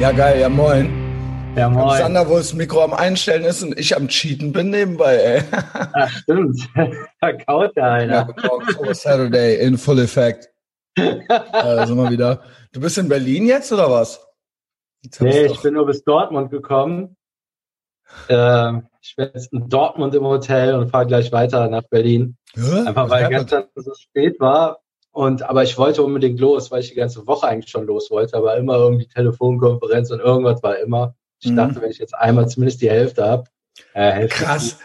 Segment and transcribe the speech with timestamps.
[0.00, 0.88] Ja, geil, ja moin.
[1.54, 1.98] Ja, moin.
[1.98, 5.42] Sander, wo das Mikro am Einstellen ist und ich am Cheaten bin nebenbei, ey.
[5.92, 6.58] Ach, stimmt.
[7.20, 8.24] da kaut der Ja, einer.
[8.24, 10.48] genau, October Saturday in full effect.
[10.96, 12.42] äh, sind wir wieder.
[12.72, 14.26] Du bist in Berlin jetzt oder was?
[15.02, 17.18] Jetzt nee, ich bin nur bis Dortmund gekommen.
[18.30, 22.38] Ähm, ich bin jetzt in Dortmund im Hotel und fahre gleich weiter nach Berlin.
[22.54, 22.86] Hä?
[22.86, 24.79] Einfach weil gestern so spät war.
[25.12, 28.36] Und, aber ich wollte unbedingt los, weil ich die ganze Woche eigentlich schon los wollte.
[28.36, 31.14] Aber immer irgendwie Telefonkonferenz und irgendwas war immer.
[31.40, 31.56] Ich Mhm.
[31.56, 33.44] dachte, wenn ich jetzt einmal zumindest die Hälfte habe.
[33.94, 34.78] Äh, Hälfte Krass.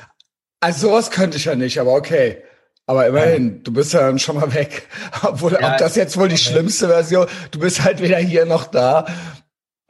[0.61, 2.41] Also sowas könnte ich ja nicht, aber okay.
[2.87, 4.87] Aber immerhin, du bist ja dann schon mal weg.
[5.23, 8.65] Obwohl, Ja, ob das jetzt wohl die schlimmste Version, du bist halt weder hier noch
[8.67, 9.05] da.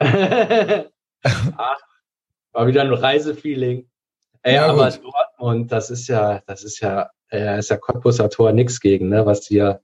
[1.22, 1.78] Ach,
[2.52, 3.88] war wieder ein Reisefeeling.
[4.42, 5.02] Ey, Ja, aber gut.
[5.38, 9.26] Dortmund, das ist ja, das ist ja, äh, ist ja Cottbuser Tor nix gegen, ne,
[9.26, 9.80] was hier,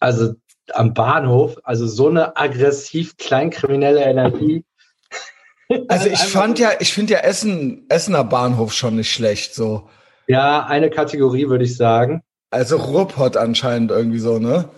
[0.00, 0.34] also
[0.72, 4.64] am Bahnhof, also so eine aggressiv kleinkriminelle Energie.
[5.88, 9.88] Also ich fand ja, ich finde ja Essen, Essener Bahnhof schon nicht schlecht, so.
[10.28, 12.22] Ja, eine Kategorie würde ich sagen.
[12.50, 14.68] Also Ruhrpott anscheinend irgendwie so, ne?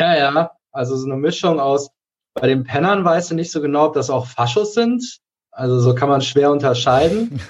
[0.00, 1.90] Ja, ja, also so eine Mischung aus,
[2.34, 5.20] bei den Pennern weißt du nicht so genau, ob das auch Faschos sind.
[5.52, 7.40] Also so kann man schwer unterscheiden.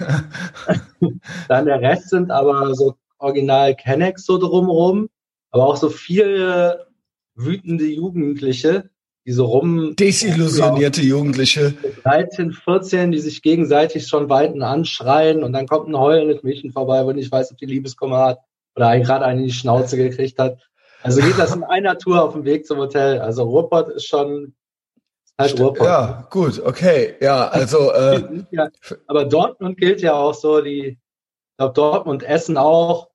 [1.48, 5.08] Dann der Rest sind aber so original Kennex so drumrum,
[5.50, 6.91] aber auch so viele
[7.34, 8.90] wütende Jugendliche,
[9.24, 11.74] die so rum Desillusionierte Jugendliche.
[12.02, 17.04] 13, 14, die sich gegenseitig schon weiten anschreien und dann kommt ein heulendes Mädchen vorbei,
[17.04, 18.38] wo nicht weiß, ob die Liebeskummer hat
[18.74, 20.58] oder gerade einen in die Schnauze gekriegt hat.
[21.02, 23.20] Also geht das in einer Tour auf dem Weg zum Hotel.
[23.20, 24.54] Also Ruhrpott ist schon
[25.38, 25.86] halt Ruhrpott.
[25.86, 27.14] Ja, gut, okay.
[27.20, 28.44] Ja, also äh,
[29.06, 33.08] aber Dortmund gilt ja auch so, die, ich glaube Dortmund Essen auch.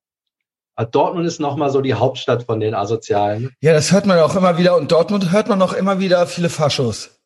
[0.85, 3.55] Dortmund ist nochmal so die Hauptstadt von den Asozialen.
[3.61, 4.77] ja, das hört man auch immer wieder.
[4.77, 7.19] Und Dortmund hört man auch immer wieder viele Faschos.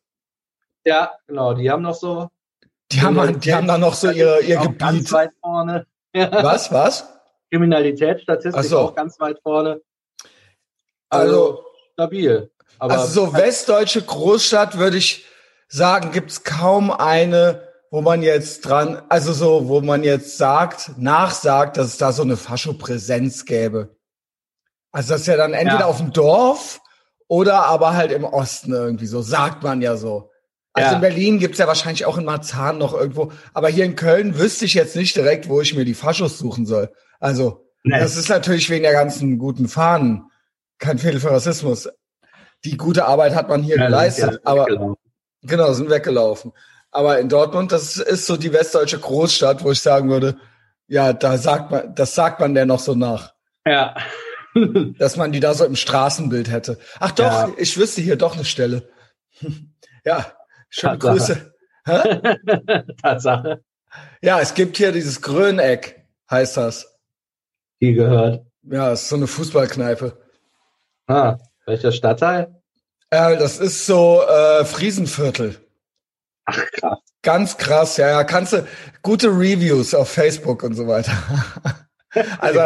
[0.84, 2.28] Ja, genau, die haben noch so.
[2.90, 5.12] Die haben, die haben da noch so ihr, ihr auch Ganz Gebiet.
[5.12, 5.86] weit vorne.
[6.14, 7.08] Was, was?
[7.50, 8.78] Kriminalitätsstatistik Ach so.
[8.80, 9.80] auch ganz weit vorne.
[11.08, 11.64] Also,
[11.94, 12.50] stabil.
[12.78, 15.24] Aber also so westdeutsche Großstadt würde ich
[15.68, 17.62] sagen, gibt's kaum eine,
[17.92, 22.22] wo man jetzt dran, also so, wo man jetzt sagt, nachsagt, dass es da so
[22.22, 23.94] eine Fascho-Präsenz gäbe.
[24.92, 25.86] Also das ist ja dann entweder Ja.
[25.86, 26.80] auf dem Dorf
[27.28, 30.30] oder aber halt im Osten irgendwie so, sagt man ja so.
[30.72, 30.94] Also Ja.
[30.94, 34.64] in Berlin gibt's ja wahrscheinlich auch in Marzahn noch irgendwo, aber hier in Köln wüsste
[34.64, 36.90] ich jetzt nicht direkt, wo ich mir die Faschos suchen soll.
[37.20, 37.98] Also Nee.
[38.00, 40.30] das ist natürlich wegen der ganzen guten Fahnen
[40.78, 41.90] kein Fehler für Rassismus.
[42.64, 44.96] Die gute Arbeit hat man hier Ja, geleistet, aber
[45.42, 46.52] genau, sind weggelaufen.
[46.92, 50.36] Aber in Dortmund, das ist so die westdeutsche Großstadt, wo ich sagen würde,
[50.86, 53.32] ja, da sagt man, das sagt man der noch so nach,
[53.66, 53.94] Ja.
[54.98, 56.78] dass man die da so im Straßenbild hätte.
[57.00, 57.50] Ach doch, Ja.
[57.56, 58.90] ich wüsste hier doch eine Stelle.
[60.04, 60.32] ja,
[60.68, 61.52] schöne Tatsache.
[61.84, 62.94] Grüße.
[63.02, 63.64] Tatsache.
[64.20, 66.98] Ja, es gibt hier dieses Gröneck, heißt das.
[67.80, 68.44] Die gehört.
[68.62, 70.18] Ja, es ist so eine Fußballkneipe.
[71.06, 72.54] Ah, welcher Stadtteil?
[73.10, 75.56] Äh, das ist so äh, Friesenviertel.
[76.44, 76.98] Ach, krass.
[77.22, 78.66] Ganz krass, ja, ja, kannst du
[79.02, 81.12] gute Reviews auf Facebook und so weiter.
[82.38, 82.60] also,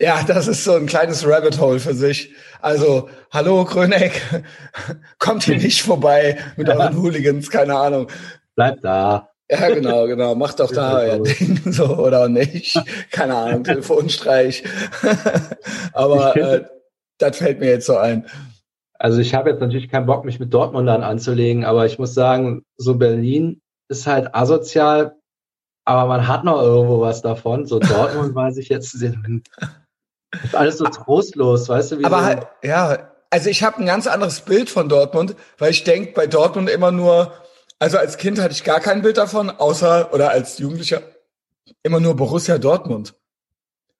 [0.00, 2.32] ja, das ist so ein kleines Rabbit Hole für sich.
[2.60, 4.22] Also, hallo Gröneck,
[5.18, 8.08] kommt hier nicht vorbei mit euren Hooligans, keine Ahnung.
[8.54, 9.30] Bleib da.
[9.48, 12.80] Ja, genau, genau, macht doch da euer Ding, so, oder nicht.
[13.10, 14.64] Keine Ahnung, Telefonstreich.
[15.92, 16.64] Aber äh,
[17.18, 18.26] das fällt mir jetzt so ein.
[18.98, 22.62] Also ich habe jetzt natürlich keinen Bock, mich mit Dortmundern anzulegen, aber ich muss sagen,
[22.76, 25.16] so Berlin ist halt asozial,
[25.84, 27.66] aber man hat noch irgendwo was davon.
[27.66, 31.98] So Dortmund weiß ich jetzt, ist alles so trostlos, weißt du?
[32.00, 35.70] Wie Aber so, halt, ja, also ich habe ein ganz anderes Bild von Dortmund, weil
[35.70, 37.32] ich denk bei Dortmund immer nur,
[37.78, 41.02] also als Kind hatte ich gar kein Bild davon, außer, oder als Jugendlicher,
[41.82, 43.14] immer nur Borussia Dortmund.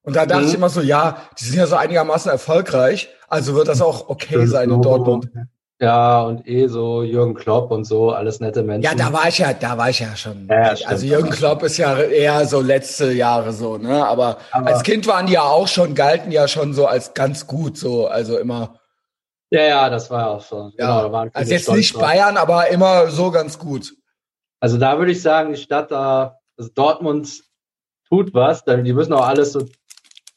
[0.03, 0.49] Und da dachte Mhm.
[0.49, 4.47] ich immer so, ja, die sind ja so einigermaßen erfolgreich, also wird das auch okay
[4.47, 4.83] sein in.
[4.83, 5.31] Dortmund.
[5.79, 8.83] Ja, und eh so Jürgen Klopp und so, alles nette Menschen.
[8.91, 10.47] Ja, da war ich ja, da war ich ja schon.
[10.49, 11.05] Ja, also.
[11.07, 14.07] Jürgen Klopp ist ja eher so letzte Jahre so, ne?
[14.07, 17.47] Aber, Aber- als Kind waren die ja auch schon, galten ja schon so als ganz
[17.47, 18.81] gut, so, also immer,
[19.51, 20.73] ja, ja, das war auch so.
[20.79, 22.03] ja, da waren viele also jetzt stolz nicht drauf.
[22.03, 23.95] Bayern, aber immer so ganz gut.
[24.61, 27.43] Also da würde ich sagen, die Stadt da, also Dortmund
[28.09, 29.61] tut was, denn die müssen auch alles so,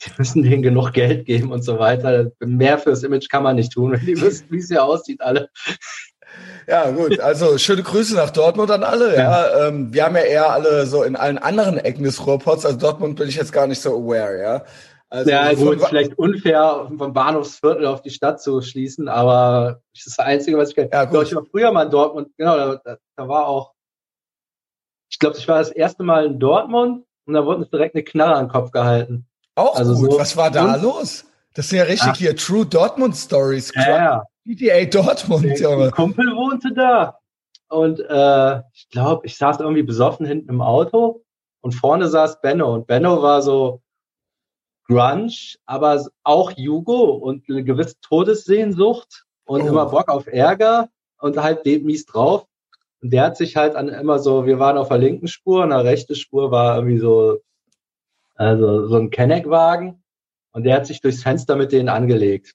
[0.05, 2.31] die müssen denen genug Geld geben und so weiter.
[2.39, 5.49] Mehr fürs Image kann man nicht tun, wenn die wissen, wie es hier aussieht, alle.
[6.67, 7.19] Ja, gut.
[7.19, 9.15] Also schöne Grüße nach Dortmund an alle.
[9.15, 12.65] Ja, ähm, wir haben ja eher alle so in allen anderen Ecken des Ruhrpots.
[12.65, 14.65] Also Dortmund bin ich jetzt gar nicht so aware, ja.
[15.11, 20.19] Also ja, gut, vielleicht unfair, vom Bahnhofsviertel auf die Stadt zu schließen, aber das ist
[20.19, 20.91] das Einzige, was ich kenne.
[20.93, 21.23] Ja, gut.
[21.23, 23.73] Ich war früher mal in Dortmund, genau, da, da war auch,
[25.11, 28.03] ich glaube, ich war das erste Mal in Dortmund und da wurde uns direkt eine
[28.03, 29.25] Knarre an den Kopf gehalten.
[29.59, 31.25] Auch also gut, so, was war da los?
[31.53, 32.17] Das sind ja richtig Ach.
[32.17, 33.73] hier True Dortmund Stories.
[33.75, 34.23] Ja, ja.
[34.45, 35.85] GTA Dortmund, Junge.
[35.85, 37.19] Ein Kumpel wohnte da.
[37.67, 41.23] Und äh, ich glaube, ich saß irgendwie besoffen hinten im Auto
[41.61, 42.73] und vorne saß Benno.
[42.73, 43.81] Und Benno war so
[44.87, 45.33] Grunge,
[45.65, 49.67] aber auch Jugo und eine gewisse Todessehnsucht und oh.
[49.67, 50.89] immer Bock auf Ärger
[51.19, 52.45] und halt mies drauf.
[53.01, 55.69] Und der hat sich halt an immer so, wir waren auf der linken Spur und
[55.69, 57.39] der rechten Spur war irgendwie so,
[58.39, 60.01] also so ein Kenneck-Wagen
[60.51, 62.53] und der hat sich durchs Fenster mit denen angelegt.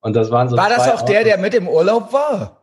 [0.00, 0.56] Und das waren so.
[0.56, 1.06] War das auch Autos.
[1.06, 2.62] der, der mit im Urlaub war?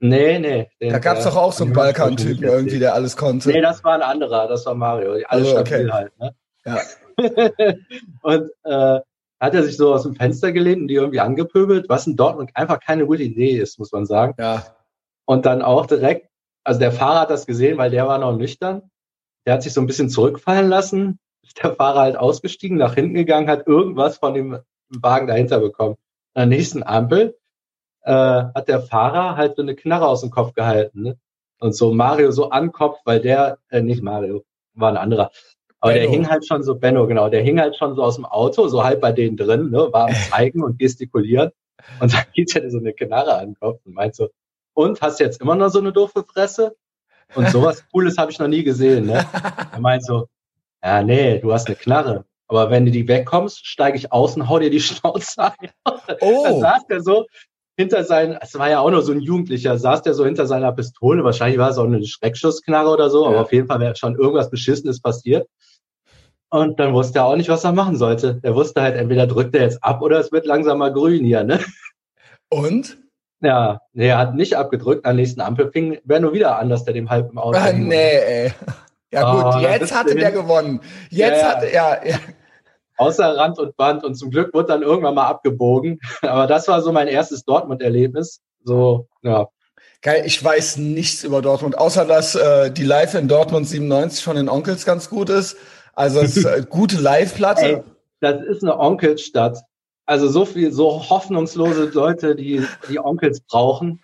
[0.00, 0.68] Nee, nee.
[0.80, 3.50] da gab es doch auch so einen Balkan-Typen irgendwie, der alles konnte.
[3.50, 5.12] Nee, das war ein anderer, das war Mario.
[5.12, 5.88] Alles also, okay.
[5.90, 6.34] halt, ne?
[6.64, 6.80] Ja.
[8.22, 9.00] und äh,
[9.38, 12.50] hat er sich so aus dem Fenster gelehnt und die irgendwie angepöbelt, was in Dortmund
[12.54, 14.34] einfach keine gute Idee ist, muss man sagen.
[14.38, 14.64] Ja.
[15.24, 16.28] Und dann auch direkt,
[16.64, 18.90] also der Fahrer hat das gesehen, weil der war noch nüchtern.
[19.46, 21.20] Der hat sich so ein bisschen zurückfallen lassen.
[21.52, 24.58] Ist der Fahrer halt ausgestiegen, nach hinten gegangen, hat irgendwas von dem
[24.88, 25.96] Wagen dahinter bekommen.
[26.34, 27.36] An der nächsten Ampel
[28.02, 31.02] äh, hat der Fahrer halt so eine Knarre aus dem Kopf gehalten.
[31.02, 31.18] Ne?
[31.60, 34.44] Und so Mario so an Kopf, weil der, äh, nicht Mario,
[34.74, 35.30] war ein anderer.
[35.80, 36.02] Aber Benno.
[36.02, 38.68] der hing halt schon so, Benno, genau, der hing halt schon so aus dem Auto,
[38.68, 41.50] so halb bei denen drin, ne, war am Zeigen und gestikulieren.
[42.00, 44.28] Und dann geht er so eine Knarre an den Kopf und meint so,
[44.74, 46.76] und hast jetzt immer noch so eine doofe Fresse?
[47.34, 49.26] Und sowas Cooles habe ich noch nie gesehen, ne?
[49.72, 50.28] Er meint so,
[50.82, 52.24] ja, nee, du hast eine Knarre.
[52.48, 55.70] Aber wenn du die wegkommst, steige ich aus und hau dir die Schnauze ein.
[56.20, 56.44] Oh.
[56.44, 57.26] Dann saß der so
[57.76, 60.72] hinter seinen, es war ja auch nur so ein Jugendlicher, saß der so hinter seiner
[60.72, 61.24] Pistole.
[61.24, 63.30] Wahrscheinlich war es auch eine Schreckschussknarre oder so, ja.
[63.30, 65.48] aber auf jeden Fall wäre schon irgendwas Beschissenes passiert.
[66.50, 68.38] Und dann wusste er auch nicht, was er machen sollte.
[68.42, 71.44] Er wusste halt, entweder drückt er jetzt ab oder es wird langsam mal grün hier,
[71.44, 71.60] ne?
[72.50, 72.98] Und?
[73.40, 75.06] Ja, nee, er hat nicht abgedrückt.
[75.06, 77.58] An der nächsten Ampel fing, wäre nur wieder an, dass der dem halb im Auto.
[77.58, 78.52] Ah, nee, ey.
[79.12, 80.80] Ja gut, oh, jetzt hatte der gewonnen.
[81.10, 82.18] Jetzt ja, hatte, ja, ja.
[82.96, 86.00] Außer Rand und Band und zum Glück wurde dann irgendwann mal abgebogen.
[86.22, 88.40] Aber das war so mein erstes Dortmund-Erlebnis.
[88.64, 89.48] So, ja.
[90.00, 94.36] Geil, ich weiß nichts über Dortmund, außer dass äh, die Live in Dortmund 97 von
[94.36, 95.56] den Onkels ganz gut ist.
[95.94, 97.84] Also es ist eine gute Live-Platte.
[98.20, 99.58] Das ist eine Onkelstadt.
[100.06, 104.02] Also so viel, so hoffnungslose Leute, die die Onkels brauchen.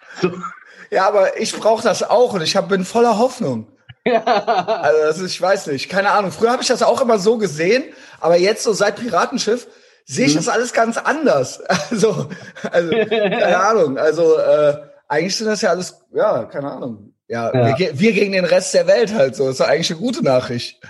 [0.91, 3.67] Ja, aber ich brauche das auch und ich hab, bin voller Hoffnung.
[4.05, 4.23] Ja.
[4.83, 6.33] Also das ist, ich weiß nicht, keine Ahnung.
[6.33, 7.85] Früher habe ich das auch immer so gesehen,
[8.21, 9.67] aber jetzt so seit Piratenschiff
[10.05, 10.39] sehe ich mhm.
[10.39, 11.63] das alles ganz anders.
[11.91, 12.29] Also,
[12.71, 13.99] also keine Ahnung.
[13.99, 14.77] Also äh,
[15.09, 17.15] eigentlich sind das ja alles, ja, keine Ahnung.
[17.29, 17.79] Ja, ja.
[17.79, 19.47] Wir, wir, gegen den Rest der Welt halt so.
[19.47, 20.81] Das ist eigentlich eine gute Nachricht.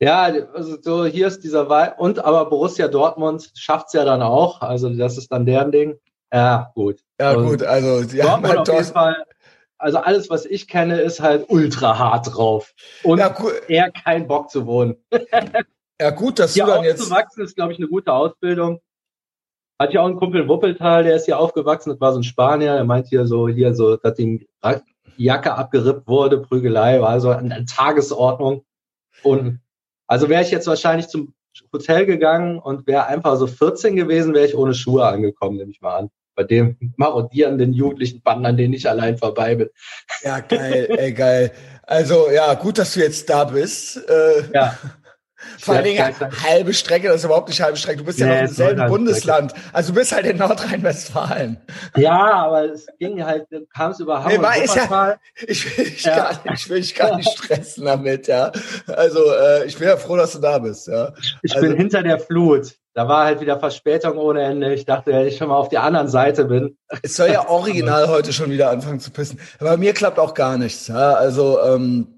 [0.00, 4.60] Ja, also so hier ist dieser Wahl und aber Borussia Dortmund schafft's ja dann auch,
[4.60, 5.98] also das ist dann deren Ding.
[6.32, 7.00] Ja, gut.
[7.20, 9.24] Ja, und gut, also sie Dortmund haben halt auf jeden Fall,
[9.84, 12.72] also alles, was ich kenne, ist halt ultra hart drauf
[13.02, 13.52] und ja, cool.
[13.68, 14.96] eher kein Bock zu wohnen.
[16.00, 18.80] ja, gut, dass hier du dann jetzt aufzuwachsen ist, glaube ich, eine gute Ausbildung.
[19.78, 22.24] Hat ja auch einen Kumpel in Wuppertal, der ist hier aufgewachsen, das war so ein
[22.24, 24.48] Spanier, der meint hier so, hier so, dass die
[25.18, 28.64] Jacke abgerippt wurde, Prügelei, war so eine Tagesordnung.
[29.22, 29.60] Und
[30.06, 31.34] also wäre ich jetzt wahrscheinlich zum
[31.74, 35.82] Hotel gegangen und wäre einfach so 14 gewesen, wäre ich ohne Schuhe angekommen, nehme ich
[35.82, 36.10] mal an.
[36.34, 39.68] Bei dem marodierenden jugendlichen Band, an denen ich allein vorbei bin.
[40.22, 41.52] Ja, geil, ey, geil.
[41.82, 43.96] Also, ja, gut, dass du jetzt da bist.
[44.08, 44.78] Äh, ja.
[45.58, 47.98] Vor allen Dingen halbe Strecke, das ist überhaupt nicht halbe Strecke.
[47.98, 49.52] Du bist ja, ja noch im selben Bundesland.
[49.72, 51.58] Also du bist halt in Nordrhein-Westfalen.
[51.96, 54.40] Ja, aber es ging halt, kam es über Hamburg.
[54.56, 56.16] Nee, ist ja, ich will dich ja.
[56.16, 58.52] gar nicht, ich will dich gar nicht stressen damit, ja.
[58.86, 61.12] Also äh, ich bin ja froh, dass du da bist, ja.
[61.42, 62.74] Ich also, bin hinter der Flut.
[62.94, 64.72] Da war halt wieder Verspätung ohne Ende.
[64.72, 66.78] Ich dachte, wenn ich schon mal auf der anderen Seite bin.
[67.02, 69.40] Es soll ja original heute schon wieder anfangen zu pissen.
[69.58, 70.86] Aber bei mir klappt auch gar nichts.
[70.86, 71.14] Ja?
[71.14, 72.14] Also ähm,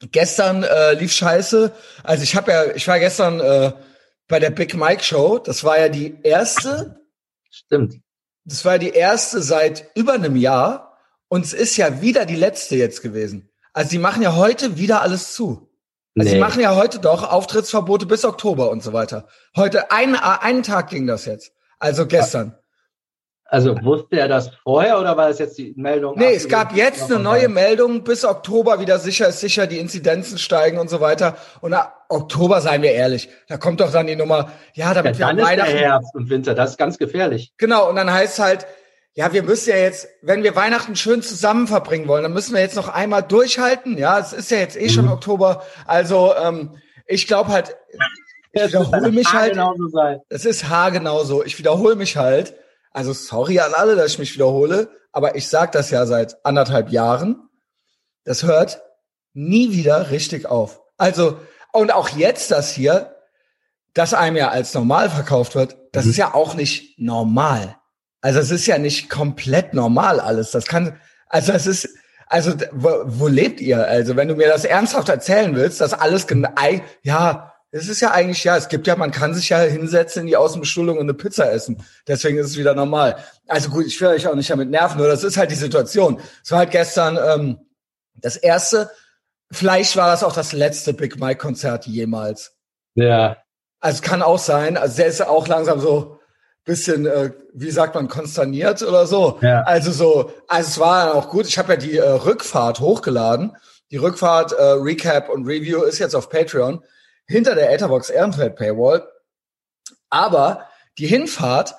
[0.00, 1.72] Gestern äh, lief scheiße.
[2.02, 3.72] Also ich habe ja, ich war gestern äh,
[4.28, 5.38] bei der Big Mike Show.
[5.38, 7.00] Das war ja die erste.
[7.50, 8.00] Stimmt.
[8.44, 10.98] Das war ja die erste seit über einem Jahr.
[11.28, 13.48] Und es ist ja wieder die letzte jetzt gewesen.
[13.72, 15.65] Also die machen ja heute wieder alles zu.
[16.16, 16.34] Also nee.
[16.36, 19.26] sie machen ja heute doch Auftrittsverbote bis Oktober und so weiter.
[19.54, 21.52] Heute, ein, einen Tag ging das jetzt.
[21.78, 22.56] Also gestern.
[23.48, 26.18] Also wusste er das vorher oder war das jetzt die Meldung?
[26.18, 30.36] Nee, es gab jetzt eine neue Meldung, bis Oktober wieder sicher ist sicher, die Inzidenzen
[30.38, 31.36] steigen und so weiter.
[31.60, 35.28] Und nach Oktober, seien wir ehrlich, da kommt doch dann die Nummer, ja, damit ja,
[35.28, 35.72] dann wir ist Weihnachten.
[35.72, 37.52] Der Herbst und Winter, das ist ganz gefährlich.
[37.56, 38.66] Genau, und dann heißt halt,
[39.16, 42.60] ja, wir müssen ja jetzt, wenn wir Weihnachten schön zusammen verbringen wollen, dann müssen wir
[42.60, 43.96] jetzt noch einmal durchhalten.
[43.96, 45.12] Ja, es ist ja jetzt eh schon mhm.
[45.12, 45.62] Oktober.
[45.86, 47.74] Also ähm, ich glaube halt,
[48.52, 49.58] ich wiederhole mich halt.
[50.28, 51.42] Es ist haargenau so.
[51.42, 52.56] Ich wiederhole mich halt.
[52.90, 56.90] Also sorry an alle, dass ich mich wiederhole, aber ich sage das ja seit anderthalb
[56.90, 57.48] Jahren.
[58.24, 58.82] Das hört
[59.32, 60.82] nie wieder richtig auf.
[60.98, 61.38] Also,
[61.72, 63.16] und auch jetzt das hier,
[63.94, 66.10] das einem ja als normal verkauft wird, das mhm.
[66.10, 67.76] ist ja auch nicht normal.
[68.20, 70.50] Also es ist ja nicht komplett normal alles.
[70.50, 71.88] Das kann, also es ist,
[72.26, 73.86] also wo, wo lebt ihr?
[73.86, 76.26] Also wenn du mir das ernsthaft erzählen willst, dass alles
[77.02, 80.26] ja, es ist ja eigentlich, ja, es gibt ja, man kann sich ja hinsetzen in
[80.28, 81.84] die Außenbestuhlung und eine Pizza essen.
[82.06, 83.16] Deswegen ist es wieder normal.
[83.46, 86.20] Also gut, ich will euch auch nicht damit nerven, nur das ist halt die Situation.
[86.42, 87.58] Es war halt gestern ähm,
[88.14, 88.90] das erste,
[89.50, 92.56] vielleicht war das auch das letzte Big Mike Konzert jemals.
[92.94, 93.36] Ja.
[93.80, 94.76] Also kann auch sein.
[94.76, 96.15] Also der ist auch langsam so
[96.66, 99.38] bisschen, äh, wie sagt man, konsterniert oder so.
[99.40, 99.62] Ja.
[99.62, 101.46] Also so, also es war auch gut.
[101.46, 103.56] Ich habe ja die äh, Rückfahrt hochgeladen.
[103.90, 106.82] Die Rückfahrt, äh, Recap und Review ist jetzt auf Patreon
[107.26, 109.08] hinter der Etherbox Ehrenfeld Paywall.
[110.10, 110.66] Aber
[110.98, 111.76] die Hinfahrt,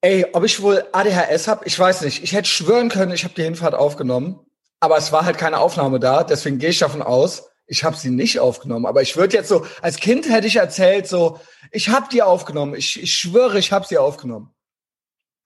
[0.00, 2.22] ey, ob ich wohl ADHS habe, ich weiß nicht.
[2.22, 4.40] Ich hätte schwören können, ich habe die Hinfahrt aufgenommen,
[4.80, 6.24] aber es war halt keine Aufnahme da.
[6.24, 8.86] Deswegen gehe ich davon aus, ich habe sie nicht aufgenommen.
[8.86, 11.38] Aber ich würde jetzt so, als Kind hätte ich erzählt, so,
[11.70, 12.74] ich habe die aufgenommen.
[12.74, 14.54] Ich, ich schwöre, ich habe sie aufgenommen.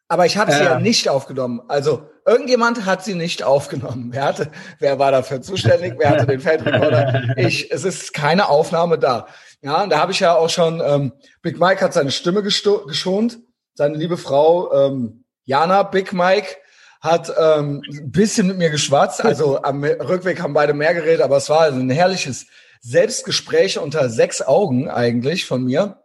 [0.08, 0.64] Aber ich habe sie ja.
[0.64, 1.62] ja nicht aufgenommen.
[1.68, 4.10] Also irgendjemand hat sie nicht aufgenommen.
[4.12, 5.94] Wer, hatte, wer war dafür zuständig?
[5.98, 7.34] Wer hatte den Feldrekorder?
[7.38, 7.70] Ich.
[7.72, 9.26] Es ist keine Aufnahme da.
[9.62, 13.38] Ja, und da habe ich ja auch schon, ähm, Big Mike hat seine Stimme geschont.
[13.74, 16.56] Seine liebe Frau ähm, Jana Big Mike
[17.02, 19.24] hat ähm, ein bisschen mit mir geschwatzt.
[19.24, 22.46] Also am Rückweg haben beide mehr geredet, aber es war also ein herrliches
[22.80, 26.04] Selbstgespräch unter sechs Augen eigentlich von mir.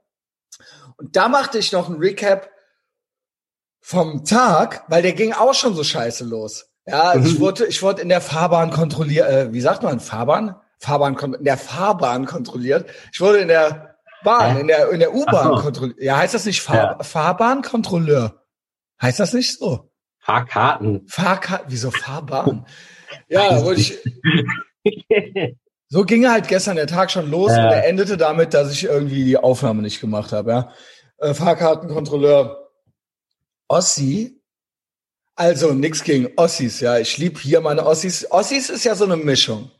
[0.97, 2.49] Und da machte ich noch ein Recap
[3.79, 6.65] vom Tag, weil der ging auch schon so scheiße los.
[6.87, 7.25] Ja, mhm.
[7.25, 10.55] ich wurde, ich wurde in der Fahrbahn kontrolliert, äh, wie sagt man, Fahrbahn?
[10.79, 12.89] Fahrbahn, in der Fahrbahn kontrolliert.
[13.13, 15.61] Ich wurde in der Bahn, in der, in der U-Bahn so.
[15.61, 16.01] kontrolliert.
[16.01, 17.03] Ja, heißt das nicht Fahr ja.
[17.03, 18.43] Fahrbahnkontrolleur?
[19.01, 19.91] Heißt das nicht so?
[20.27, 21.07] Fahrkarten.
[21.07, 22.65] Fahrkarten, wieso Fahrbahn?
[23.29, 23.97] ja, wollte ich.
[25.87, 27.63] So ging halt gestern der Tag schon los ja.
[27.63, 30.51] und er endete damit, dass ich irgendwie die Aufnahme nicht gemacht habe.
[30.51, 30.71] Ja.
[31.19, 32.69] Äh, Fahrkartenkontrolleur
[33.69, 34.41] Ossi.
[35.37, 36.97] Also nix gegen Ossis, ja.
[36.97, 38.29] Ich lieb hier meine Ossis.
[38.29, 39.71] Ossis ist ja so eine Mischung.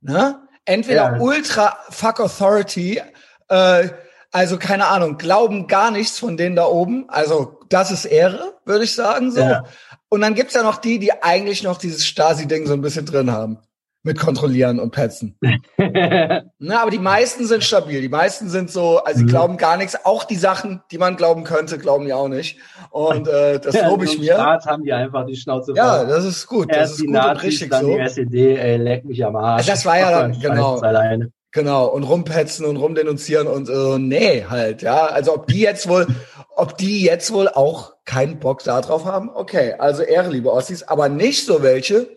[0.00, 0.40] Ne?
[0.66, 1.20] Entweder ja.
[1.20, 3.02] Ultra Fuck Authority,
[3.48, 3.88] äh,
[4.30, 7.08] also keine Ahnung, glauben gar nichts von denen da oben.
[7.08, 9.32] Also das ist Ehre, würde ich sagen.
[9.32, 9.40] So.
[9.40, 9.64] Ja.
[10.08, 13.32] Und dann gibt's ja noch die, die eigentlich noch dieses Stasi-Ding so ein bisschen drin
[13.32, 13.58] haben.
[14.06, 15.36] Mit kontrollieren und petzen.
[16.58, 18.02] Na, aber die meisten sind stabil.
[18.02, 19.28] Die meisten sind so, also sie mhm.
[19.28, 20.04] glauben gar nichts.
[20.04, 22.58] Auch die Sachen, die man glauben könnte, glauben die auch nicht.
[22.90, 24.34] Und äh, das ja, lobe ich mir.
[24.34, 25.76] Staat haben die einfach die Schnauze voll.
[25.78, 26.68] Ja, das ist gut.
[26.68, 27.94] Erst das ist die gut Nazis, und richtig dann so.
[27.96, 29.66] Die SED, ey, leck mich am Arsch.
[29.66, 30.78] Das war ja dann, genau.
[30.80, 31.32] Alleine.
[31.54, 35.06] Genau, und rumpetzen und rumdenunzieren und äh, nee, halt, ja.
[35.06, 36.08] Also ob die jetzt wohl,
[36.56, 40.82] ob die jetzt wohl auch keinen Bock da drauf haben, okay, also Ehre, liebe Ossis,
[40.82, 42.08] aber nicht so welche.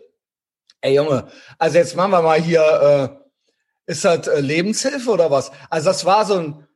[0.80, 1.26] Ey Junge,
[1.58, 3.18] also jetzt machen wir mal hier,
[3.86, 5.50] äh, ist das äh, Lebenshilfe oder was?
[5.70, 6.68] Also das war so ein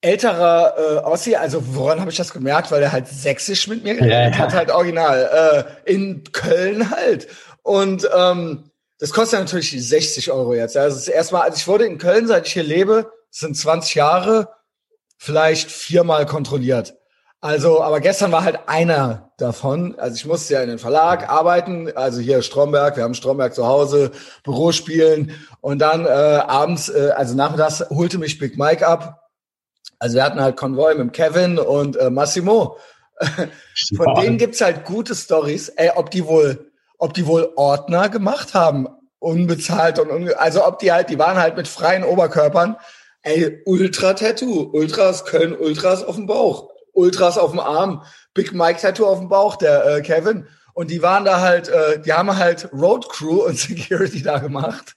[0.00, 2.70] älterer äh, Ossi, also woran habe ich das gemerkt?
[2.70, 4.38] Weil er halt sächsisch mit mir geredet ja, ja.
[4.38, 7.26] hat, halt original, äh, in Köln halt.
[7.62, 10.74] Und ähm, das kostet natürlich 60 Euro jetzt.
[10.74, 10.84] Ja.
[10.84, 13.94] Das ist erstmal, also ich wurde in Köln, seit ich hier lebe, das sind 20
[13.96, 14.48] Jahre,
[15.16, 16.94] vielleicht viermal kontrolliert.
[17.40, 19.94] Also, aber gestern war halt einer davon.
[19.98, 23.66] Also ich musste ja in den Verlag arbeiten, also hier Stromberg, wir haben Stromberg zu
[23.66, 24.10] Hause,
[24.42, 29.30] Büro spielen und dann äh, abends, äh, also nachmittags holte mich Big Mike ab.
[29.98, 32.78] Also wir hatten halt Konvoi mit Kevin und äh, Massimo.
[33.96, 35.68] Von denen gibt's halt gute Stories.
[35.68, 40.78] Ey, ob die wohl ob die wohl Ordner gemacht haben, unbezahlt und unge also ob
[40.78, 42.76] die halt, die waren halt mit freien Oberkörpern,
[43.26, 48.02] ey, Ultra-Tattoo, Ultras, Köln Ultras auf dem Bauch, Ultras auf dem Arm,
[48.34, 50.46] Big Mike Tattoo auf dem Bauch, der äh, Kevin.
[50.74, 54.94] Und die waren da halt, äh, die haben halt Road Crew und Security da gemacht.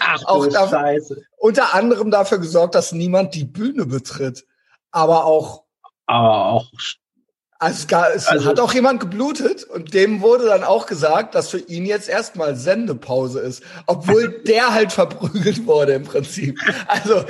[0.00, 1.22] Ach, auch dafür, Scheiße.
[1.38, 4.46] Unter anderem dafür gesorgt, dass niemand die Bühne betritt.
[4.90, 5.64] Aber auch
[6.06, 6.66] aber auch
[7.62, 11.58] also es, also, hat auch jemand geblutet und dem wurde dann auch gesagt, dass für
[11.58, 16.58] ihn jetzt erstmal Sendepause ist, obwohl der halt verprügelt wurde im Prinzip.
[16.88, 17.16] Also,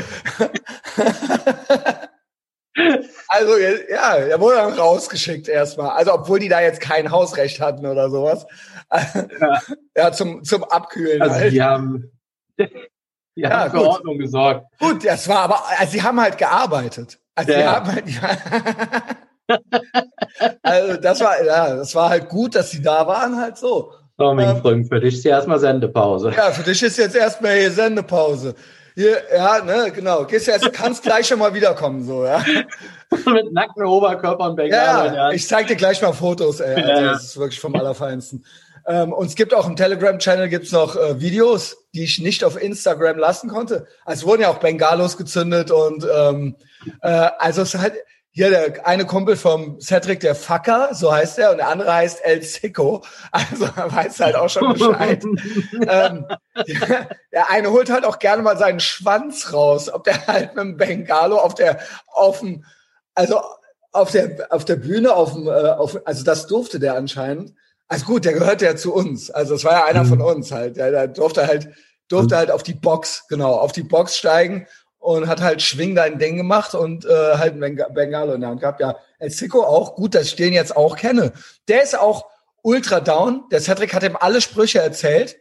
[3.27, 3.57] also
[3.91, 5.91] ja, er wurde dann rausgeschickt erstmal.
[5.91, 8.47] Also obwohl die da jetzt kein Hausrecht hatten oder sowas.
[8.93, 9.59] Ja,
[9.97, 11.23] ja zum zum Abkühlen.
[11.23, 11.53] Also halt.
[11.53, 12.13] die haben,
[12.57, 12.69] die
[13.35, 13.87] ja, haben für gut.
[13.87, 14.65] Ordnung gesorgt.
[14.79, 17.19] Gut, das war aber, also sie haben halt gearbeitet.
[17.35, 17.59] Also ja.
[17.59, 18.07] sie haben halt,
[20.63, 23.93] also das war, ja, das war halt gut, dass sie da waren, halt so.
[24.19, 26.33] Oh, mein ähm, Freund, für dich ist ja erstmal Sendepause.
[26.37, 28.55] Ja, für dich ist jetzt erstmal hier Sendepause.
[28.95, 30.25] hier, ja, ne, genau.
[30.25, 32.45] Gehst du jetzt, kannst gleich schon mal wiederkommen, so, ja.
[33.27, 35.15] Mit nacktem Oberkörper und Bengalo.
[35.15, 36.83] Ja, ich zeig dir gleich mal Fotos, ey.
[36.83, 38.45] Also, das ist wirklich vom Allerfeinsten.
[38.87, 42.61] Ähm, und es gibt auch im Telegram-Channel gibt's noch äh, Videos, die ich nicht auf
[42.61, 43.87] Instagram lassen konnte.
[44.05, 46.57] Also wurden ja auch Bengalos gezündet und ähm,
[47.03, 47.95] äh, also es ist halt,
[48.33, 52.25] hier der eine Kumpel vom Cedric, der Fucker, so heißt er, und der andere heißt
[52.25, 53.03] El Sicko.
[53.33, 55.25] Also er weiß halt auch schon Bescheid.
[55.73, 56.27] ähm,
[56.67, 60.65] der, der, eine holt halt auch gerne mal seinen Schwanz raus, ob der halt mit
[60.65, 62.65] dem Bengalo auf der, auf dem,
[63.15, 63.41] also
[63.93, 67.55] auf der, auf der Bühne, auf dem, äh, auf, also das durfte der anscheinend.
[67.89, 69.33] Also gut, der gehört ja zu uns.
[69.33, 70.09] Also es war ja einer mhm.
[70.09, 70.77] von uns halt.
[70.77, 71.69] Der, der durfte halt,
[72.07, 74.69] durfte halt auf die Box, genau, auf die Box steigen
[75.01, 78.61] und hat halt Schwing dein Ding gemacht und äh, halt ein Bengalo in der Hand
[78.61, 78.81] gehabt.
[78.81, 81.33] Ja, El Zico auch, gut, dass ich den jetzt auch kenne.
[81.69, 82.27] Der ist auch
[82.63, 83.45] ultra down.
[83.51, 85.37] Der Cedric hat ihm alle Sprüche erzählt.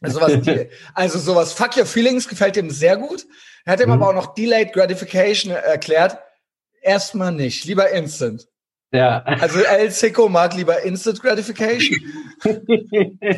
[0.00, 0.32] Also sowas,
[0.94, 3.26] also sowas Fuck Your Feelings gefällt ihm sehr gut.
[3.64, 3.92] Er hat ihm mhm.
[3.92, 6.18] aber auch noch Delayed Gratification erklärt.
[6.80, 8.48] Erstmal nicht, lieber Instant.
[8.92, 9.22] Ja.
[9.24, 11.98] Also El Seco mag lieber Instant Gratification.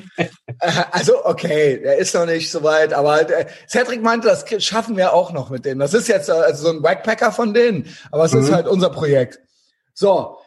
[0.91, 5.13] Also okay, er ist noch nicht so weit, aber äh, Cedric meinte, das schaffen wir
[5.13, 5.79] auch noch mit denen.
[5.79, 8.41] Das ist jetzt also so ein Backpacker von denen, aber es mhm.
[8.41, 9.39] ist halt unser Projekt.
[9.95, 10.39] So,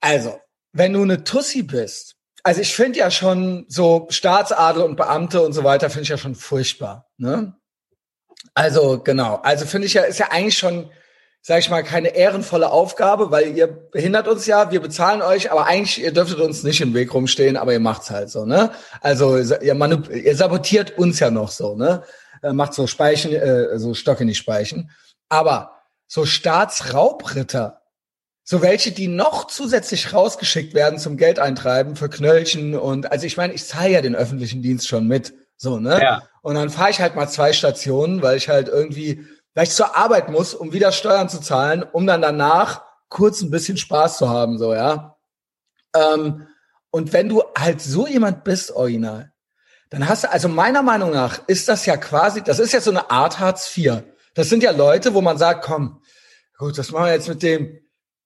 [0.00, 0.38] also,
[0.72, 5.52] wenn du eine Tussi bist, also ich finde ja schon so Staatsadel und Beamte und
[5.52, 7.08] so weiter finde ich ja schon furchtbar.
[7.16, 7.54] Ne?
[8.54, 10.90] Also genau, also finde ich ja, ist ja eigentlich schon
[11.44, 15.66] sage ich mal, keine ehrenvolle Aufgabe, weil ihr behindert uns ja, wir bezahlen euch, aber
[15.66, 18.70] eigentlich, ihr dürftet uns nicht im Weg rumstehen, aber ihr macht's halt so, ne?
[19.00, 22.04] Also ihr, ihr sabotiert uns ja noch so, ne?
[22.52, 24.90] Macht so Speichen, äh, so Stock in die Speichen.
[25.28, 27.82] Aber so Staatsraubritter,
[28.44, 33.36] so welche, die noch zusätzlich rausgeschickt werden zum Geld eintreiben für Knöllchen und also ich
[33.36, 36.00] meine, ich zahle ja den öffentlichen Dienst schon mit, so, ne?
[36.00, 36.22] Ja.
[36.42, 39.96] Und dann fahre ich halt mal zwei Stationen, weil ich halt irgendwie weil ich zur
[39.96, 44.28] Arbeit muss, um wieder Steuern zu zahlen, um dann danach kurz ein bisschen Spaß zu
[44.28, 45.16] haben, so, ja.
[45.94, 46.46] Ähm,
[46.90, 49.32] und wenn du halt so jemand bist, original,
[49.90, 52.90] dann hast du, also meiner Meinung nach ist das ja quasi, das ist ja so
[52.90, 54.02] eine Art Hartz IV.
[54.34, 56.02] Das sind ja Leute, wo man sagt, komm,
[56.56, 57.78] gut, das machen wir jetzt mit dem,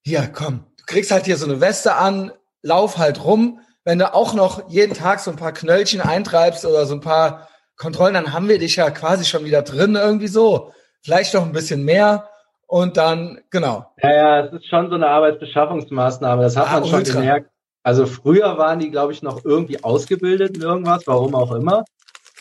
[0.03, 3.61] hier, komm, du kriegst halt hier so eine Weste an, lauf halt rum.
[3.83, 7.49] Wenn du auch noch jeden Tag so ein paar Knöllchen eintreibst oder so ein paar
[7.77, 10.73] Kontrollen, dann haben wir dich ja quasi schon wieder drin, irgendwie so
[11.07, 12.29] vielleicht noch ein bisschen mehr
[12.67, 13.87] und dann, genau.
[14.03, 17.21] Ja, ja, es ist schon so eine Arbeitsbeschaffungsmaßnahme, das hat ah, man schon ultra.
[17.21, 17.51] gemerkt.
[17.85, 21.85] Also früher waren die, glaube ich, noch irgendwie ausgebildet in irgendwas, warum auch immer.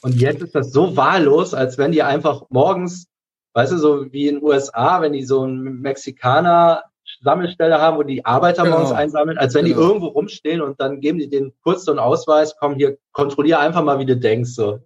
[0.01, 3.05] Und jetzt ist das so wahllos, als wenn die einfach morgens,
[3.53, 6.85] weißt du, so wie in den USA, wenn die so einen Mexikaner
[7.21, 8.77] Sammelstelle haben, wo die Arbeiter genau.
[8.77, 9.77] morgens einsammeln, als wenn genau.
[9.77, 13.59] die irgendwo rumstehen und dann geben die den kurz so einen Ausweis, komm hier, kontrollier
[13.59, 14.79] einfach mal, wie du denkst, so.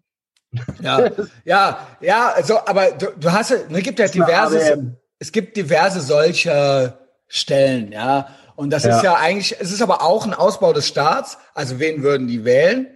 [0.81, 1.11] Ja,
[1.45, 6.99] ja, ja, also, aber du, du hast, ne, gibt ja diverse, es gibt diverse solcher
[7.27, 8.29] Stellen, ja.
[8.55, 8.97] Und das ja.
[8.97, 11.37] ist ja eigentlich, es ist aber auch ein Ausbau des Staats.
[11.53, 12.87] Also wen würden die wählen?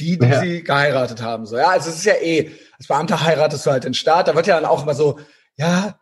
[0.00, 0.40] Die, die ja.
[0.40, 1.46] sie geheiratet haben.
[1.46, 4.26] So, ja, also es ist ja eh, als Beamter heiratest du halt den Staat.
[4.26, 5.20] Da wird ja dann auch immer so,
[5.54, 6.00] ja,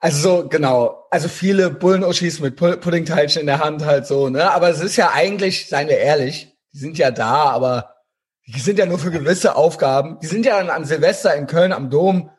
[0.00, 1.06] also so, genau.
[1.10, 4.50] Also viele Bullenuschis mit Puddingteilchen in der Hand halt so, ne?
[4.50, 7.95] Aber es ist ja eigentlich, seien wir ehrlich, die sind ja da, aber
[8.46, 10.18] die sind ja nur für gewisse Aufgaben.
[10.20, 12.30] Die sind ja an, an Silvester in Köln am Dom.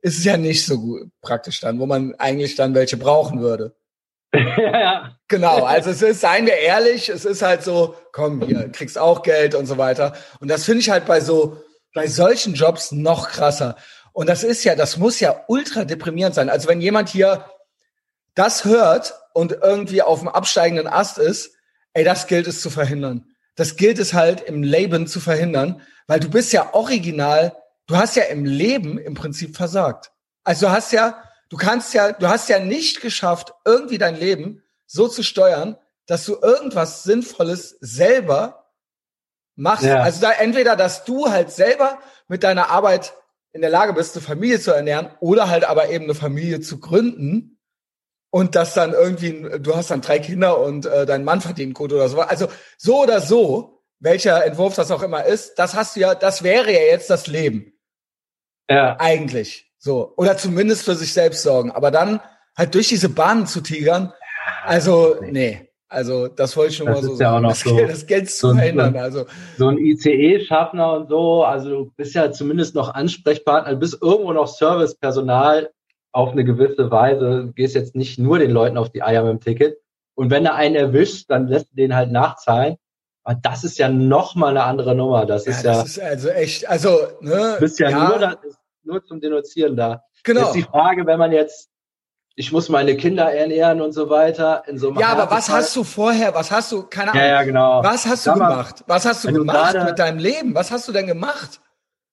[0.00, 3.74] Ist es ja nicht so gut, praktisch dann, wo man eigentlich dann welche brauchen würde.
[4.34, 5.16] ja.
[5.28, 9.22] Genau, also es ist, seien wir ehrlich, es ist halt so, komm, hier, kriegst auch
[9.22, 10.14] Geld und so weiter.
[10.40, 13.76] Und das finde ich halt bei so, bei solchen Jobs noch krasser.
[14.12, 16.48] Und das ist ja, das muss ja ultra deprimierend sein.
[16.48, 17.44] Also wenn jemand hier
[18.34, 21.56] das hört und irgendwie auf dem absteigenden Ast ist,
[21.92, 23.29] ey, das gilt es zu verhindern
[23.60, 27.54] das gilt es halt im Leben zu verhindern, weil du bist ja original,
[27.88, 30.12] du hast ja im Leben im Prinzip versagt.
[30.44, 34.62] Also du hast ja, du kannst ja, du hast ja nicht geschafft, irgendwie dein Leben
[34.86, 38.72] so zu steuern, dass du irgendwas Sinnvolles selber
[39.56, 39.84] machst.
[39.84, 40.00] Ja.
[40.00, 43.12] Also da entweder, dass du halt selber mit deiner Arbeit
[43.52, 46.80] in der Lage bist, eine Familie zu ernähren oder halt aber eben eine Familie zu
[46.80, 47.59] gründen
[48.30, 51.92] und das dann irgendwie, du hast dann drei Kinder und äh, dein Mann verdient gut
[51.92, 52.20] oder so.
[52.20, 56.42] Also so oder so, welcher Entwurf das auch immer ist, das hast du ja, das
[56.42, 57.72] wäre ja jetzt das Leben.
[58.68, 58.96] Ja.
[58.98, 59.70] Eigentlich.
[59.78, 60.14] So.
[60.16, 61.72] Oder zumindest für sich selbst sorgen.
[61.72, 62.20] Aber dann
[62.56, 64.12] halt durch diese Bahnen zu tigern,
[64.64, 65.66] also, nee.
[65.88, 67.20] Also, das wollte ich schon das mal so sagen.
[67.20, 68.96] Ja auch noch das, so, Geld, das Geld zu so verhindern.
[68.96, 69.26] Also.
[69.58, 74.32] So ein ICE-Schaffner und so, also du bist ja zumindest noch Ansprechpartner, du bist irgendwo
[74.32, 75.70] noch Servicepersonal
[76.12, 79.32] auf eine gewisse Weise, du gehst jetzt nicht nur den Leuten auf die Eier mit
[79.32, 79.78] dem Ticket.
[80.14, 82.76] Und wenn du einen erwischt, dann lässt du den halt nachzahlen.
[83.22, 85.24] Aber das ist ja noch mal eine andere Nummer.
[85.26, 85.72] Das ja, ist ja.
[85.74, 87.56] Das ist also echt, also, ne.
[87.60, 88.36] Bist ja, ja, nur, da,
[88.82, 90.02] nur zum Denunzieren da.
[90.24, 90.40] Genau.
[90.42, 91.68] Jetzt die Frage, wenn man jetzt,
[92.34, 95.76] ich muss meine Kinder ernähren und so weiter, in so einem Ja, aber was hast
[95.76, 97.82] du vorher, was hast du, keine Ahnung, Ja, ja, genau.
[97.84, 98.84] was hast du mal, gemacht?
[98.86, 100.54] Was hast du du gemacht gerade- mit deinem Leben?
[100.54, 101.60] Was hast du denn gemacht?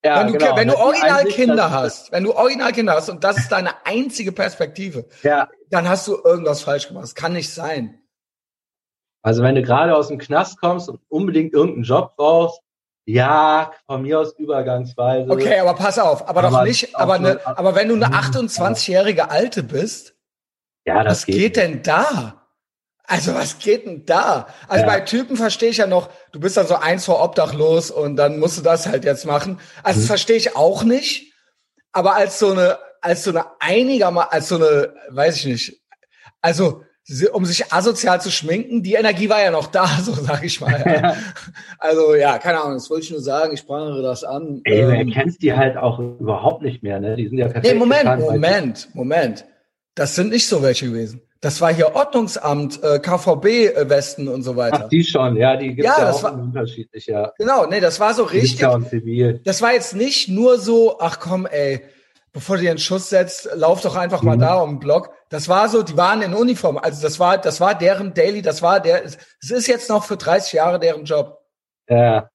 [0.06, 0.56] Ja, wenn du, genau.
[0.56, 3.86] wenn du original Einsicht, Kinder hast, wenn du original Kinder hast und das ist deine
[3.86, 7.04] einzige Perspektive, Ja, dann hast du irgendwas falsch gemacht.
[7.04, 8.00] Das kann nicht sein.
[9.24, 12.62] also wenn du gerade aus dem Knast kommst und unbedingt irgendeinen Job brauchst,
[13.06, 15.30] ja, von mir aus übergangsweise.
[15.32, 18.08] Okay, aber pass auf, aber, doch Aber nicht, auch aber, ne, aber wenn du eine
[18.08, 20.16] 28-jährige Alte bist,
[20.86, 21.56] Ja, das was geht, nicht.
[21.58, 22.37] denn da?
[23.10, 24.48] Also was geht denn da?
[24.68, 24.90] Also Ja.
[24.92, 28.38] bei Typen verstehe ich ja noch, du bist dann so eins vor obdachlos und dann
[28.38, 29.60] musst du das halt jetzt machen.
[29.82, 30.08] Also das Mhm.
[30.08, 31.34] verstehe ich auch nicht.
[31.94, 35.82] Aber als so eine, als so eine einigermaßen, als so eine, weiß ich nicht,
[36.42, 36.84] also
[37.32, 40.84] um sich asozial zu schminken, die Energie war ja noch da, so sag ich mal.
[40.86, 41.16] Ja.
[41.80, 44.60] Also ja, keine Ahnung, das wollte ich nur sagen, ich sprach das an.
[44.66, 47.16] Ey, du Ähm, erkennst die halt auch überhaupt nicht mehr, ne?
[47.16, 47.74] Die sind ja perfekt.
[47.74, 49.46] Nee, Moment, weil- Moment, Moment.
[49.96, 51.22] Das sind nicht so welche gewesen.
[51.42, 54.88] Das war hier Ordnungsamt, äh, KVB-Westen und so Ach, weiter.
[54.90, 57.32] die schon, ja, die gibt's Ja, ja, auch war- unterschiedlich, ja.
[57.38, 58.66] Genau, nee, das war so richtig.
[58.66, 59.40] Und Zivil.
[59.46, 61.82] Das war jetzt nicht nur so, ach komm, ey,
[62.34, 64.42] bevor du dir einen Schuss setzt, lauf doch einfach mal Mhm.
[64.42, 65.12] da um den Block.
[65.30, 66.78] Das war so, die waren in Uniform.
[66.78, 69.18] Also das war, das war deren Daily, das war der, es
[69.52, 71.38] ist jetzt noch für 30 Jahre deren Job.
[71.90, 72.30] Ja.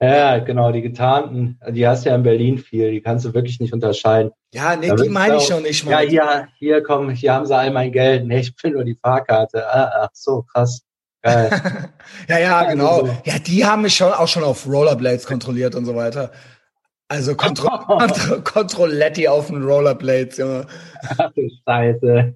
[0.00, 3.58] Ja, genau, die Getarnten, die hast du ja in Berlin viel, die kannst du wirklich
[3.58, 4.30] nicht unterscheiden.
[4.54, 6.06] Ja, nee, Da die meine ich auch- schon nicht Ja, mal.
[6.08, 8.24] hier, hier, komm, hier haben sie all mein Geld.
[8.26, 9.66] Nee, ich will nur die Fahrkarte.
[9.66, 10.82] Ah, ach so, krass.
[11.22, 11.50] Geil.
[12.28, 13.08] Ja, ja, Also genau.
[13.24, 16.30] Ja, die haben mich schon auch schon auf Rollerblades kontrolliert und so weiter.
[17.08, 20.66] Also Kontro Kontro Kontrolletti auf den Rollerblades, Junge.
[21.18, 22.34] Ach du Scheiße.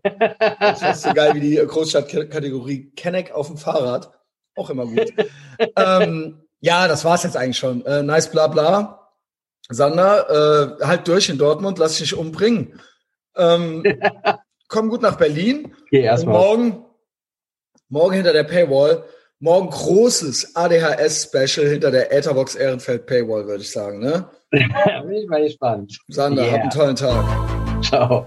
[0.61, 4.11] Das ist so geil wie die Großstadtkategorie Kenneck auf dem Fahrrad.
[4.57, 5.13] Auch immer gut.
[5.77, 7.85] ähm, ja, das war's jetzt eigentlich schon.
[7.85, 9.11] Äh, nice, bla bla.
[9.69, 12.81] Sander, äh, halt durch in Dortmund, lass dich umbringen.
[13.37, 13.85] Ähm,
[14.69, 15.75] komm gut nach Berlin.
[15.91, 16.35] Geh erstmal.
[16.39, 16.85] morgen,
[17.89, 19.05] morgen hinter der Paywall,
[19.39, 23.99] morgen großes ADHS-Special hinter der Etherbox Ehrenfeld Paywall, würde ich sagen.
[24.01, 24.29] Ne?
[24.51, 25.99] Bin ich mal gespannt.
[26.09, 26.53] Sander, Yeah.
[26.53, 27.25] hab einen tollen Tag.
[27.85, 28.27] Ciao.